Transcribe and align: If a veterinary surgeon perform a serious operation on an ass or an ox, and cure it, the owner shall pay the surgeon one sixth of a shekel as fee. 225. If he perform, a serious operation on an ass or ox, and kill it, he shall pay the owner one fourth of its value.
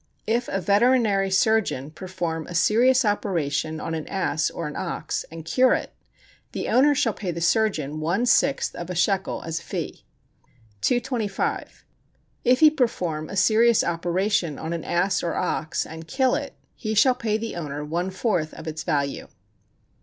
If 0.25 0.47
a 0.47 0.59
veterinary 0.59 1.29
surgeon 1.29 1.91
perform 1.91 2.47
a 2.47 2.55
serious 2.55 3.05
operation 3.05 3.79
on 3.79 3.93
an 3.93 4.07
ass 4.07 4.49
or 4.49 4.67
an 4.67 4.75
ox, 4.75 5.25
and 5.29 5.45
cure 5.45 5.75
it, 5.75 5.93
the 6.53 6.69
owner 6.69 6.95
shall 6.95 7.13
pay 7.13 7.29
the 7.29 7.39
surgeon 7.39 7.99
one 7.99 8.25
sixth 8.25 8.73
of 8.73 8.89
a 8.89 8.95
shekel 8.95 9.43
as 9.45 9.59
fee. 9.61 10.03
225. 10.81 11.85
If 12.43 12.61
he 12.61 12.71
perform, 12.71 13.29
a 13.29 13.35
serious 13.37 13.83
operation 13.83 14.57
on 14.57 14.73
an 14.73 14.83
ass 14.83 15.21
or 15.21 15.35
ox, 15.35 15.85
and 15.85 16.07
kill 16.07 16.33
it, 16.33 16.55
he 16.75 16.95
shall 16.95 17.13
pay 17.13 17.37
the 17.37 17.55
owner 17.55 17.85
one 17.85 18.09
fourth 18.09 18.55
of 18.55 18.67
its 18.67 18.81
value. 18.81 19.27